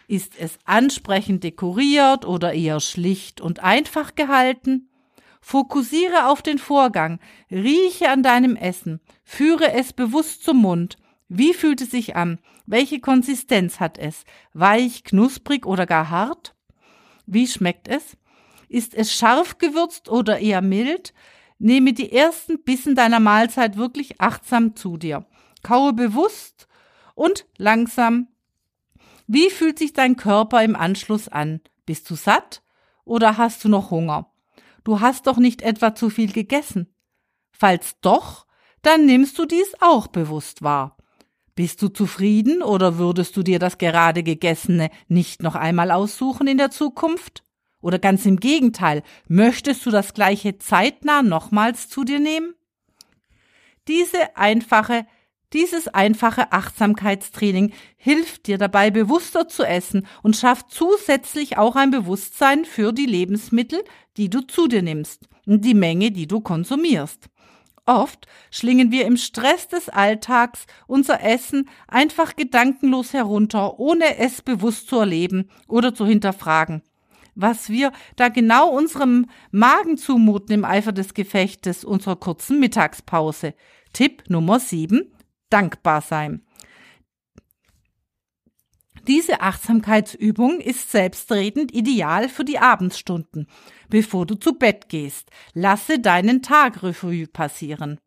Ist 0.06 0.38
es 0.38 0.58
ansprechend 0.64 1.42
dekoriert 1.42 2.24
oder 2.24 2.52
eher 2.52 2.78
schlicht 2.78 3.40
und 3.40 3.60
einfach 3.60 4.14
gehalten? 4.14 4.88
Fokussiere 5.40 6.28
auf 6.28 6.42
den 6.42 6.58
Vorgang, 6.58 7.18
rieche 7.50 8.08
an 8.08 8.22
deinem 8.22 8.54
Essen, 8.54 9.00
führe 9.24 9.72
es 9.72 9.92
bewusst 9.92 10.44
zum 10.44 10.58
Mund. 10.58 10.96
Wie 11.34 11.54
fühlt 11.54 11.80
es 11.80 11.90
sich 11.90 12.14
an? 12.14 12.38
Welche 12.66 13.00
Konsistenz 13.00 13.80
hat 13.80 13.96
es? 13.96 14.26
Weich, 14.52 15.02
knusprig 15.02 15.64
oder 15.64 15.86
gar 15.86 16.10
hart? 16.10 16.54
Wie 17.24 17.46
schmeckt 17.46 17.88
es? 17.88 18.18
Ist 18.68 18.92
es 18.92 19.14
scharf 19.14 19.56
gewürzt 19.56 20.10
oder 20.10 20.40
eher 20.40 20.60
mild? 20.60 21.14
Nehme 21.58 21.94
die 21.94 22.12
ersten 22.12 22.62
Bissen 22.62 22.94
deiner 22.94 23.18
Mahlzeit 23.18 23.78
wirklich 23.78 24.20
achtsam 24.20 24.76
zu 24.76 24.98
dir. 24.98 25.24
Kaue 25.62 25.94
bewusst 25.94 26.68
und 27.14 27.46
langsam 27.56 28.28
wie 29.26 29.48
fühlt 29.48 29.78
sich 29.78 29.94
dein 29.94 30.16
Körper 30.16 30.62
im 30.62 30.76
Anschluss 30.76 31.28
an? 31.28 31.62
Bist 31.86 32.10
du 32.10 32.14
satt 32.14 32.62
oder 33.04 33.38
hast 33.38 33.64
du 33.64 33.70
noch 33.70 33.90
Hunger? 33.90 34.30
Du 34.84 35.00
hast 35.00 35.26
doch 35.26 35.38
nicht 35.38 35.62
etwa 35.62 35.94
zu 35.94 36.10
viel 36.10 36.30
gegessen. 36.30 36.94
Falls 37.52 37.98
doch, 38.02 38.46
dann 38.82 39.06
nimmst 39.06 39.38
du 39.38 39.46
dies 39.46 39.72
auch 39.80 40.08
bewusst 40.08 40.60
wahr. 40.60 40.98
Bist 41.54 41.82
du 41.82 41.88
zufrieden 41.88 42.62
oder 42.62 42.96
würdest 42.98 43.36
du 43.36 43.42
dir 43.42 43.58
das 43.58 43.78
gerade 43.78 44.22
Gegessene 44.22 44.90
nicht 45.08 45.42
noch 45.42 45.54
einmal 45.54 45.90
aussuchen 45.90 46.46
in 46.46 46.58
der 46.58 46.70
Zukunft? 46.70 47.44
Oder 47.82 47.98
ganz 47.98 48.24
im 48.24 48.38
Gegenteil, 48.38 49.02
möchtest 49.28 49.84
du 49.84 49.90
das 49.90 50.14
gleiche 50.14 50.58
zeitnah 50.58 51.22
nochmals 51.22 51.88
zu 51.88 52.04
dir 52.04 52.20
nehmen? 52.20 52.54
Diese 53.86 54.36
einfache 54.36 55.04
dieses 55.52 55.86
einfache 55.88 56.50
Achtsamkeitstraining 56.50 57.72
hilft 57.96 58.46
dir 58.46 58.56
dabei, 58.56 58.90
bewusster 58.90 59.48
zu 59.48 59.64
essen 59.64 60.06
und 60.22 60.36
schafft 60.36 60.70
zusätzlich 60.70 61.58
auch 61.58 61.76
ein 61.76 61.90
Bewusstsein 61.90 62.64
für 62.64 62.92
die 62.92 63.04
Lebensmittel, 63.04 63.84
die 64.16 64.30
du 64.30 64.40
zu 64.40 64.66
dir 64.66 64.82
nimmst 64.82 65.28
und 65.46 65.64
die 65.64 65.74
Menge, 65.74 66.10
die 66.10 66.26
du 66.26 66.40
konsumierst. 66.40 67.28
Oft 67.84 68.26
schlingen 68.50 68.92
wir 68.92 69.06
im 69.06 69.16
Stress 69.16 69.66
des 69.66 69.88
Alltags 69.88 70.66
unser 70.86 71.22
Essen 71.22 71.68
einfach 71.88 72.36
gedankenlos 72.36 73.12
herunter, 73.12 73.80
ohne 73.80 74.18
es 74.18 74.40
bewusst 74.40 74.88
zu 74.88 74.98
erleben 74.98 75.48
oder 75.66 75.92
zu 75.92 76.06
hinterfragen. 76.06 76.82
Was 77.34 77.70
wir 77.70 77.92
da 78.16 78.28
genau 78.28 78.68
unserem 78.68 79.26
Magen 79.50 79.96
zumuten 79.96 80.54
im 80.54 80.64
Eifer 80.64 80.92
des 80.92 81.14
Gefechtes 81.14 81.84
unserer 81.84 82.16
kurzen 82.16 82.60
Mittagspause. 82.60 83.54
Tipp 83.92 84.24
Nummer 84.28 84.60
7 84.60 85.12
dankbar 85.52 86.00
sein. 86.02 86.42
Diese 89.08 89.40
Achtsamkeitsübung 89.40 90.60
ist 90.60 90.92
selbstredend 90.92 91.74
ideal 91.74 92.28
für 92.28 92.44
die 92.44 92.58
Abendstunden. 92.58 93.48
Bevor 93.88 94.26
du 94.26 94.36
zu 94.36 94.54
Bett 94.54 94.88
gehst, 94.88 95.30
lasse 95.54 95.98
deinen 95.98 96.40
Tag 96.40 96.82
Revue 96.84 97.26
passieren. 97.26 97.98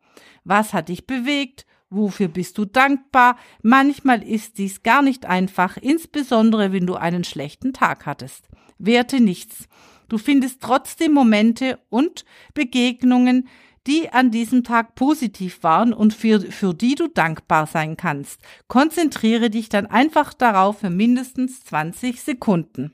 Was 0.45 0.73
hat 0.73 0.87
dich 0.87 1.05
bewegt? 1.05 1.65
Wofür 1.89 2.29
bist 2.29 2.57
du 2.57 2.65
dankbar? 2.65 3.37
Manchmal 3.61 4.23
ist 4.23 4.57
dies 4.57 4.83
gar 4.83 5.01
nicht 5.01 5.25
einfach, 5.25 5.77
insbesondere 5.77 6.71
wenn 6.71 6.87
du 6.87 6.95
einen 6.95 7.25
schlechten 7.25 7.73
Tag 7.73 8.05
hattest. 8.05 8.47
Werte 8.77 9.19
nichts. 9.19 9.67
Du 10.07 10.17
findest 10.17 10.61
trotzdem 10.61 11.13
Momente 11.13 11.79
und 11.89 12.25
Begegnungen, 12.53 13.47
die 13.87 14.11
an 14.11 14.31
diesem 14.31 14.63
Tag 14.63 14.95
positiv 14.95 15.63
waren 15.63 15.93
und 15.93 16.13
für, 16.13 16.39
für 16.39 16.73
die 16.73 16.95
du 16.95 17.07
dankbar 17.07 17.67
sein 17.67 17.97
kannst. 17.97 18.41
Konzentriere 18.67 19.49
dich 19.49 19.69
dann 19.69 19.85
einfach 19.85 20.33
darauf 20.33 20.79
für 20.79 20.89
mindestens 20.89 21.63
20 21.63 22.21
Sekunden. 22.21 22.93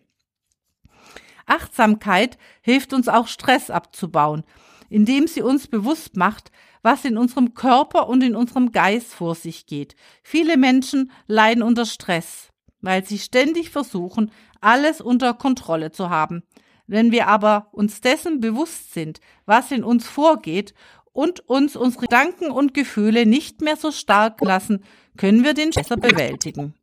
Achtsamkeit 1.46 2.38
hilft 2.62 2.94
uns 2.94 3.08
auch 3.08 3.28
Stress 3.28 3.70
abzubauen, 3.70 4.44
indem 4.90 5.28
sie 5.28 5.42
uns 5.42 5.68
bewusst 5.68 6.16
macht, 6.16 6.52
was 6.82 7.06
in 7.06 7.18
unserem 7.18 7.54
Körper 7.54 8.08
und 8.08 8.24
in 8.24 8.36
unserem 8.36 8.72
Geist 8.72 9.14
vor 9.14 9.36
sich 9.36 9.66
geht. 9.66 9.96
Viele 10.24 10.58
Menschen 10.58 11.12
leiden 11.28 11.64
unter 11.64 11.86
Stress, 11.86 12.50
weil 12.82 13.06
sie 13.06 13.20
ständig 13.20 13.70
versuchen, 13.70 14.32
alles 14.62 15.02
unter 15.02 15.34
Kontrolle 15.34 15.92
zu 15.92 16.10
haben. 16.10 16.44
Wenn 16.92 17.12
wir 17.14 17.28
aber 17.28 17.70
uns 17.72 18.02
dessen 18.02 18.42
bewusst 18.42 18.94
sind, 18.94 19.22
was 19.46 19.72
in 19.72 19.86
uns 19.86 20.10
vorgeht 20.10 20.74
und 21.14 21.40
uns 21.48 21.78
unsere 21.78 22.02
Gedanken 22.02 22.52
und 22.52 22.74
Gefühle 22.74 23.26
nicht 23.26 23.62
mehr 23.62 23.78
so 23.78 23.94
stark 23.94 24.42
lassen, 24.42 24.84
können 25.16 25.46
wir 25.46 25.54
den 25.54 25.70
besser 25.70 25.96
bewältigen. 25.96 26.74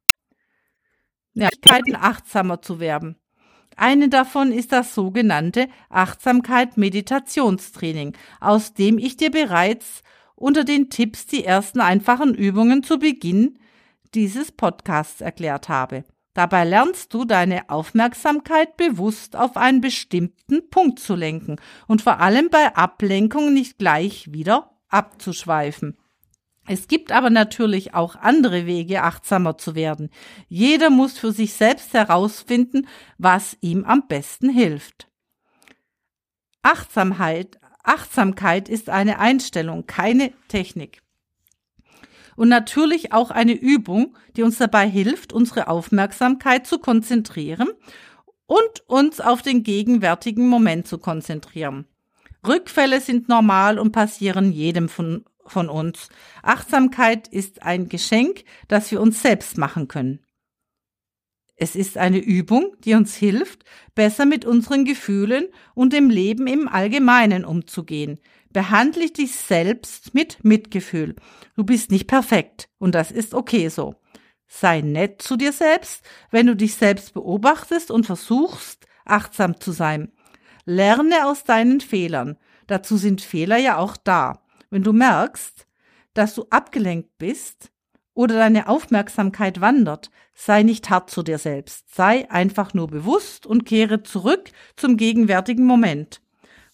Möglichkeiten 1.34 1.94
achtsamer 1.94 2.62
zu 2.62 2.80
werden. 2.80 3.16
Eine 3.76 4.08
davon 4.08 4.50
ist 4.50 4.72
das 4.72 4.94
sogenannte 4.94 5.68
Achtsamkeit-Meditationstraining, 5.90 8.16
aus 8.40 8.72
dem 8.72 8.96
ich 8.96 9.18
dir 9.18 9.30
bereits 9.30 10.02
unter 10.36 10.64
den 10.64 10.88
Tipps 10.88 11.26
die 11.26 11.44
ersten 11.44 11.82
einfachen 11.82 12.34
Übungen 12.34 12.82
zu 12.82 12.98
Beginn 12.98 13.58
dieses 14.14 14.52
Podcasts 14.52 15.20
erklärt 15.20 15.68
habe. 15.68 16.04
Dabei 16.38 16.64
lernst 16.64 17.12
du 17.14 17.24
deine 17.24 17.68
Aufmerksamkeit 17.68 18.76
bewusst 18.76 19.34
auf 19.34 19.56
einen 19.56 19.80
bestimmten 19.80 20.70
Punkt 20.70 21.00
zu 21.00 21.16
lenken 21.16 21.56
und 21.88 22.00
vor 22.00 22.20
allem 22.20 22.48
bei 22.48 22.76
Ablenkung 22.76 23.52
nicht 23.52 23.76
gleich 23.76 24.32
wieder 24.32 24.70
abzuschweifen. 24.86 25.98
Es 26.64 26.86
gibt 26.86 27.10
aber 27.10 27.28
natürlich 27.28 27.92
auch 27.94 28.14
andere 28.14 28.66
Wege, 28.66 29.02
achtsamer 29.02 29.58
zu 29.58 29.74
werden. 29.74 30.10
Jeder 30.46 30.90
muss 30.90 31.18
für 31.18 31.32
sich 31.32 31.54
selbst 31.54 31.92
herausfinden, 31.92 32.86
was 33.16 33.56
ihm 33.60 33.82
am 33.82 34.06
besten 34.06 34.48
hilft. 34.48 35.08
Achtsamkeit, 36.62 37.58
Achtsamkeit 37.82 38.68
ist 38.68 38.90
eine 38.90 39.18
Einstellung, 39.18 39.86
keine 39.86 40.32
Technik 40.46 41.02
und 42.38 42.48
natürlich 42.48 43.12
auch 43.12 43.32
eine 43.32 43.52
Übung, 43.52 44.16
die 44.36 44.44
uns 44.44 44.58
dabei 44.58 44.88
hilft, 44.88 45.32
unsere 45.32 45.66
Aufmerksamkeit 45.66 46.68
zu 46.68 46.78
konzentrieren 46.78 47.68
und 48.46 48.84
uns 48.86 49.20
auf 49.20 49.42
den 49.42 49.64
gegenwärtigen 49.64 50.46
Moment 50.46 50.86
zu 50.86 50.98
konzentrieren. 50.98 51.86
Rückfälle 52.46 53.00
sind 53.00 53.28
normal 53.28 53.80
und 53.80 53.90
passieren 53.90 54.52
jedem 54.52 54.88
von, 54.88 55.24
von 55.46 55.68
uns. 55.68 56.10
Achtsamkeit 56.44 57.26
ist 57.26 57.64
ein 57.64 57.88
Geschenk, 57.88 58.44
das 58.68 58.92
wir 58.92 59.00
uns 59.00 59.20
selbst 59.20 59.58
machen 59.58 59.88
können. 59.88 60.20
Es 61.56 61.74
ist 61.74 61.98
eine 61.98 62.18
Übung, 62.18 62.76
die 62.84 62.94
uns 62.94 63.16
hilft, 63.16 63.64
besser 63.96 64.26
mit 64.26 64.44
unseren 64.44 64.84
Gefühlen 64.84 65.48
und 65.74 65.92
dem 65.92 66.08
Leben 66.08 66.46
im 66.46 66.68
Allgemeinen 66.68 67.44
umzugehen. 67.44 68.20
Behandle 68.52 69.10
dich 69.10 69.36
selbst 69.36 70.14
mit 70.14 70.44
Mitgefühl. 70.44 71.16
Du 71.56 71.64
bist 71.64 71.90
nicht 71.90 72.06
perfekt 72.06 72.68
und 72.78 72.94
das 72.94 73.10
ist 73.10 73.34
okay 73.34 73.68
so. 73.68 73.94
Sei 74.46 74.80
nett 74.80 75.20
zu 75.20 75.36
dir 75.36 75.52
selbst, 75.52 76.02
wenn 76.30 76.46
du 76.46 76.56
dich 76.56 76.74
selbst 76.74 77.14
beobachtest 77.14 77.90
und 77.90 78.06
versuchst, 78.06 78.86
achtsam 79.04 79.60
zu 79.60 79.72
sein. 79.72 80.12
Lerne 80.64 81.26
aus 81.26 81.44
deinen 81.44 81.80
Fehlern. 81.80 82.38
Dazu 82.66 82.96
sind 82.96 83.20
Fehler 83.20 83.58
ja 83.58 83.76
auch 83.76 83.96
da. 83.96 84.42
Wenn 84.70 84.82
du 84.82 84.92
merkst, 84.92 85.66
dass 86.14 86.34
du 86.34 86.46
abgelenkt 86.50 87.18
bist, 87.18 87.70
oder 88.18 88.34
deine 88.34 88.66
Aufmerksamkeit 88.66 89.60
wandert, 89.60 90.10
sei 90.34 90.64
nicht 90.64 90.90
hart 90.90 91.08
zu 91.08 91.22
dir 91.22 91.38
selbst, 91.38 91.94
sei 91.94 92.28
einfach 92.32 92.74
nur 92.74 92.88
bewusst 92.88 93.46
und 93.46 93.64
kehre 93.64 94.02
zurück 94.02 94.50
zum 94.74 94.96
gegenwärtigen 94.96 95.64
Moment. 95.64 96.20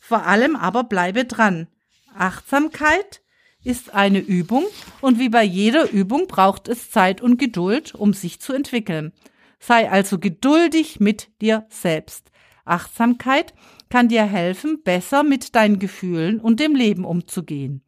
Vor 0.06 0.26
allem 0.26 0.54
aber 0.54 0.84
bleibe 0.84 1.24
dran. 1.24 1.66
Achtsamkeit 2.14 3.22
ist 3.64 3.94
eine 3.94 4.18
Übung 4.18 4.66
und 5.00 5.18
wie 5.18 5.30
bei 5.30 5.42
jeder 5.42 5.90
Übung 5.90 6.26
braucht 6.26 6.68
es 6.68 6.90
Zeit 6.90 7.22
und 7.22 7.38
Geduld, 7.38 7.94
um 7.94 8.12
sich 8.12 8.38
zu 8.38 8.52
entwickeln. 8.52 9.14
Sei 9.58 9.90
also 9.90 10.18
geduldig 10.18 11.00
mit 11.00 11.30
dir 11.40 11.64
selbst. 11.70 12.30
Achtsamkeit 12.66 13.54
kann 13.88 14.08
dir 14.08 14.24
helfen, 14.24 14.82
besser 14.82 15.22
mit 15.22 15.54
deinen 15.54 15.78
Gefühlen 15.78 16.38
und 16.38 16.60
dem 16.60 16.76
Leben 16.76 17.06
umzugehen. 17.06 17.82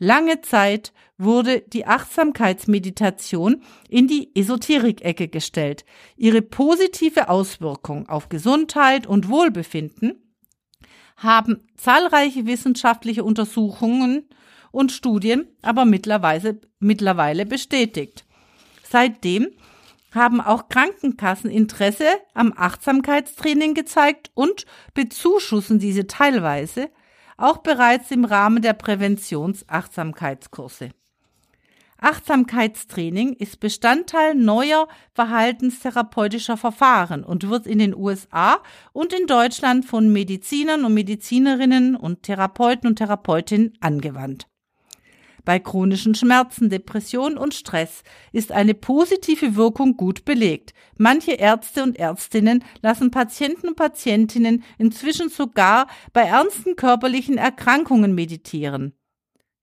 Lange 0.00 0.40
Zeit 0.40 0.92
wurde 1.18 1.60
die 1.60 1.86
Achtsamkeitsmeditation 1.86 3.62
in 3.88 4.08
die 4.08 4.34
Esoterik-Ecke 4.34 5.28
gestellt. 5.28 5.84
Ihre 6.16 6.42
positive 6.42 7.28
Auswirkung 7.28 8.08
auf 8.08 8.28
Gesundheit 8.28 9.06
und 9.06 9.28
Wohlbefinden 9.28 10.23
haben 11.16 11.66
zahlreiche 11.76 12.46
wissenschaftliche 12.46 13.24
Untersuchungen 13.24 14.28
und 14.70 14.92
Studien 14.92 15.46
aber 15.62 15.84
mittlerweile, 15.84 16.60
mittlerweile 16.80 17.46
bestätigt. 17.46 18.24
Seitdem 18.82 19.48
haben 20.12 20.40
auch 20.40 20.68
Krankenkassen 20.68 21.50
Interesse 21.50 22.06
am 22.34 22.52
Achtsamkeitstraining 22.56 23.74
gezeigt 23.74 24.30
und 24.34 24.66
bezuschussen 24.94 25.78
diese 25.78 26.06
teilweise, 26.06 26.90
auch 27.36 27.58
bereits 27.58 28.10
im 28.12 28.24
Rahmen 28.24 28.62
der 28.62 28.74
Präventionsachtsamkeitskurse. 28.74 30.90
Achtsamkeitstraining 32.04 33.32
ist 33.32 33.60
Bestandteil 33.60 34.34
neuer 34.34 34.88
verhaltenstherapeutischer 35.14 36.58
Verfahren 36.58 37.24
und 37.24 37.48
wird 37.48 37.66
in 37.66 37.78
den 37.78 37.96
USA 37.96 38.58
und 38.92 39.14
in 39.14 39.26
Deutschland 39.26 39.86
von 39.86 40.12
Medizinern 40.12 40.84
und 40.84 40.92
Medizinerinnen 40.92 41.96
und 41.96 42.22
Therapeuten 42.22 42.90
und 42.90 42.96
Therapeutinnen 42.96 43.72
angewandt. 43.80 44.48
Bei 45.46 45.58
chronischen 45.58 46.14
Schmerzen, 46.14 46.68
Depression 46.68 47.38
und 47.38 47.54
Stress 47.54 48.02
ist 48.32 48.52
eine 48.52 48.74
positive 48.74 49.56
Wirkung 49.56 49.96
gut 49.96 50.26
belegt. 50.26 50.74
Manche 50.98 51.32
Ärzte 51.32 51.82
und 51.82 51.98
Ärztinnen 51.98 52.64
lassen 52.82 53.10
Patienten 53.10 53.68
und 53.68 53.76
Patientinnen 53.76 54.62
inzwischen 54.76 55.30
sogar 55.30 55.86
bei 56.12 56.22
ernsten 56.22 56.76
körperlichen 56.76 57.38
Erkrankungen 57.38 58.14
meditieren. 58.14 58.94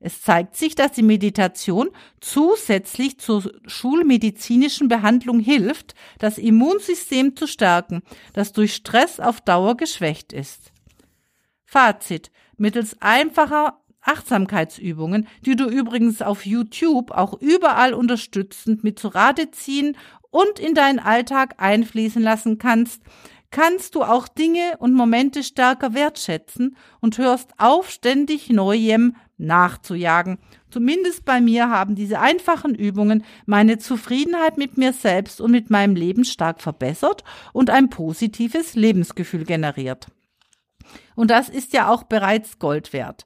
Es 0.04 0.20
zeigt 0.22 0.56
sich, 0.58 0.74
dass 0.74 0.94
die 0.94 1.04
Meditation 1.04 1.90
zusätzlich 2.20 3.20
zur 3.20 3.52
schulmedizinischen 3.68 4.88
Behandlung 4.88 5.40
hilft, 5.40 5.94
das 6.18 6.40
Immunsystem 6.40 7.36
zu 7.36 7.46
stärken, 7.46 8.02
das 8.34 8.52
durch 8.52 8.74
Stress 8.74 9.20
auf 9.20 9.42
Dauer 9.42 9.78
geschwächt 9.78 10.34
ist. 10.34 10.74
Fazit. 11.66 12.32
Mittels 12.58 12.98
einfacher 13.00 13.80
Achtsamkeitsübungen, 14.02 15.28
die 15.46 15.56
du 15.56 15.66
übrigens 15.66 16.24
auf 16.24 16.48
YouTube 16.48 17.12
auch 17.12 17.40
überall 17.40 17.94
unterstützend 17.94 18.84
mit 18.84 18.98
zu 18.98 19.08
Rate 19.08 19.52
ziehen 19.52 19.96
und 20.32 20.60
in 20.60 20.74
deinen 20.74 21.00
Alltag 21.00 21.56
einfließen 21.58 22.22
lassen 22.22 22.58
kannst, 22.58 23.04
kannst 23.52 23.96
du 23.96 24.02
auch 24.04 24.28
Dinge 24.28 24.78
und 24.80 24.94
Momente 24.94 25.44
stärker 25.44 25.94
wertschätzen 25.94 26.76
und 27.02 27.18
hörst 27.18 27.52
auf, 27.58 27.90
ständig 27.90 28.50
Neuem 28.50 29.16
nachzujagen. 29.42 30.38
Zumindest 30.70 31.26
bei 31.26 31.42
mir 31.42 31.70
haben 31.70 31.96
diese 31.96 32.20
einfachen 32.20 32.76
Übungen 32.76 33.24
meine 33.46 33.78
Zufriedenheit 33.78 34.58
mit 34.58 34.78
mir 34.78 34.94
selbst 34.94 35.42
und 35.42 35.52
mit 35.52 35.70
meinem 35.70 35.96
Leben 35.96 36.24
stark 36.24 36.62
verbessert 36.62 37.24
und 37.52 37.70
ein 37.70 37.90
positives 37.90 38.76
Lebensgefühl 38.76 39.44
generiert. 39.44 40.08
Und 41.16 41.32
das 41.32 41.50
ist 41.50 41.74
ja 41.74 41.90
auch 41.90 42.04
bereits 42.04 42.60
Gold 42.60 42.94
wert. 42.94 43.26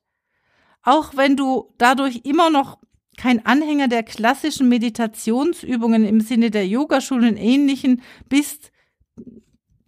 Auch 0.81 1.15
wenn 1.15 1.35
du 1.35 1.73
dadurch 1.77 2.21
immer 2.23 2.49
noch 2.49 2.79
kein 3.17 3.45
Anhänger 3.45 3.87
der 3.87 4.03
klassischen 4.03 4.67
Meditationsübungen 4.69 6.05
im 6.05 6.19
Sinne 6.19 6.51
der 6.51 6.67
Yogaschulen 6.67 7.37
ähnlichen 7.37 8.01
bist, 8.27 8.71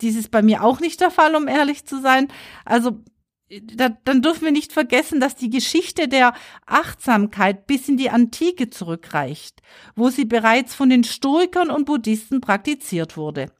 dies 0.01 0.15
ist 0.15 0.31
bei 0.31 0.41
mir 0.41 0.63
auch 0.63 0.79
nicht 0.79 1.01
der 1.01 1.11
Fall, 1.11 1.35
um 1.35 1.47
ehrlich 1.47 1.85
zu 1.85 1.99
sein. 1.99 2.27
Also 2.65 3.03
da, 3.49 3.89
dann 4.03 4.21
dürfen 4.21 4.43
wir 4.43 4.51
nicht 4.51 4.73
vergessen, 4.73 5.19
dass 5.19 5.35
die 5.35 5.49
Geschichte 5.49 6.07
der 6.07 6.33
Achtsamkeit 6.65 7.65
bis 7.67 7.87
in 7.87 7.97
die 7.97 8.09
Antike 8.09 8.69
zurückreicht, 8.69 9.61
wo 9.95 10.09
sie 10.09 10.25
bereits 10.25 10.75
von 10.75 10.89
den 10.89 11.03
Stoikern 11.03 11.69
und 11.69 11.85
Buddhisten 11.85 12.41
praktiziert 12.41 13.15
wurde. 13.15 13.51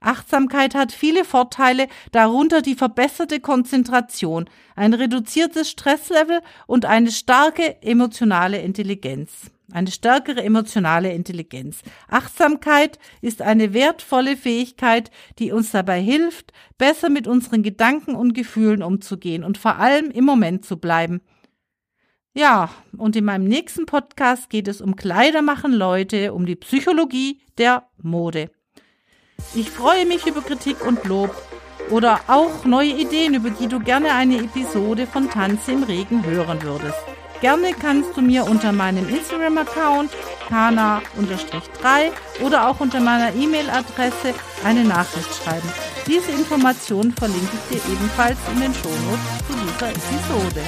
Achtsamkeit 0.00 0.74
hat 0.74 0.92
viele 0.92 1.24
Vorteile, 1.24 1.88
darunter 2.12 2.60
die 2.62 2.74
verbesserte 2.74 3.40
Konzentration, 3.40 4.48
ein 4.76 4.92
reduziertes 4.92 5.70
Stresslevel 5.70 6.40
und 6.66 6.84
eine 6.84 7.10
starke 7.10 7.82
emotionale 7.82 8.60
Intelligenz. 8.60 9.50
Eine 9.72 9.90
stärkere 9.90 10.42
emotionale 10.42 11.12
Intelligenz. 11.12 11.80
Achtsamkeit 12.08 12.98
ist 13.22 13.40
eine 13.40 13.72
wertvolle 13.72 14.36
Fähigkeit, 14.36 15.10
die 15.38 15.52
uns 15.52 15.70
dabei 15.70 16.00
hilft, 16.00 16.52
besser 16.76 17.08
mit 17.08 17.26
unseren 17.26 17.62
Gedanken 17.62 18.14
und 18.14 18.34
Gefühlen 18.34 18.82
umzugehen 18.82 19.42
und 19.42 19.56
vor 19.56 19.76
allem 19.76 20.10
im 20.10 20.24
Moment 20.24 20.64
zu 20.66 20.76
bleiben. 20.76 21.22
Ja, 22.34 22.70
und 22.96 23.16
in 23.16 23.24
meinem 23.24 23.44
nächsten 23.44 23.86
Podcast 23.86 24.50
geht 24.50 24.68
es 24.68 24.80
um 24.80 24.96
Kleidermachen 24.96 25.72
Leute, 25.72 26.34
um 26.34 26.46
die 26.46 26.56
Psychologie 26.56 27.40
der 27.56 27.88
Mode. 28.02 28.50
Ich 29.54 29.70
freue 29.70 30.04
mich 30.04 30.26
über 30.26 30.42
Kritik 30.42 30.84
und 30.84 31.04
Lob 31.04 31.34
oder 31.90 32.20
auch 32.26 32.64
neue 32.64 32.90
Ideen, 32.90 33.34
über 33.34 33.50
die 33.50 33.68
du 33.68 33.78
gerne 33.78 34.12
eine 34.12 34.38
Episode 34.38 35.06
von 35.06 35.30
Tanze 35.30 35.72
im 35.72 35.84
Regen 35.84 36.24
hören 36.24 36.62
würdest. 36.62 36.98
Gerne 37.40 37.72
kannst 37.78 38.16
du 38.16 38.22
mir 38.22 38.44
unter 38.44 38.72
meinem 38.72 39.08
Instagram-Account 39.08 40.10
kana-3 40.48 42.10
oder 42.42 42.68
auch 42.68 42.80
unter 42.80 43.00
meiner 43.00 43.34
E-Mail-Adresse 43.34 44.34
eine 44.64 44.84
Nachricht 44.84 45.28
schreiben. 45.42 45.68
Diese 46.06 46.30
Informationen 46.32 47.12
verlinke 47.12 47.48
ich 47.70 47.76
dir 47.76 47.92
ebenfalls 47.92 48.38
in 48.52 48.60
den 48.60 48.74
Shownotes 48.74 49.46
zu 49.46 49.52
dieser 49.52 49.88
Episode. 49.90 50.60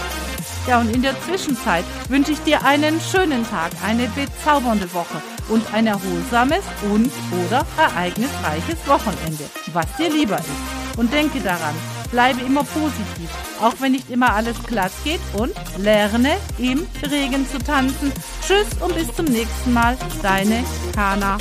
Ja, 0.66 0.80
und 0.80 0.94
in 0.94 1.02
der 1.02 1.18
Zwischenzeit 1.22 1.84
wünsche 2.08 2.32
ich 2.32 2.40
dir 2.40 2.64
einen 2.64 3.00
schönen 3.00 3.48
Tag, 3.48 3.70
eine 3.84 4.08
bezaubernde 4.08 4.92
Woche 4.92 5.22
und 5.48 5.62
ein 5.72 5.86
erholsames 5.86 6.64
und 6.90 7.10
oder 7.46 7.64
ereignisreiches 7.78 8.86
Wochenende, 8.86 9.44
was 9.72 9.86
dir 9.96 10.10
lieber 10.10 10.38
ist. 10.38 10.98
Und 10.98 11.12
denke 11.12 11.40
daran, 11.40 11.74
bleibe 12.10 12.40
immer 12.40 12.64
positiv, 12.64 13.30
auch 13.60 13.74
wenn 13.80 13.92
nicht 13.92 14.10
immer 14.10 14.34
alles 14.34 14.56
glatt 14.64 14.92
geht 15.04 15.20
und 15.34 15.52
lerne 15.78 16.36
im 16.58 16.86
Regen 17.02 17.46
zu 17.48 17.58
tanzen. 17.58 18.12
Tschüss 18.46 18.80
und 18.80 18.94
bis 18.94 19.14
zum 19.14 19.26
nächsten 19.26 19.72
Mal, 19.72 19.96
deine 20.22 20.64
Kana. 20.94 21.38